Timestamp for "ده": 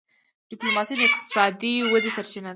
2.47-2.49